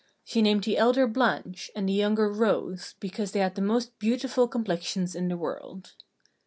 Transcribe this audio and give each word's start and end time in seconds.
She 0.23 0.41
named 0.41 0.63
the 0.63 0.79
elder 0.79 1.05
Blanche, 1.05 1.69
and 1.75 1.87
the 1.87 1.93
younger 1.93 2.27
Rose, 2.27 2.95
because 2.99 3.33
they 3.33 3.39
had 3.39 3.53
the 3.53 3.61
most 3.61 3.99
beautiful 3.99 4.47
complexions 4.47 5.13
in 5.15 5.27
the 5.27 5.37
world. 5.37 5.93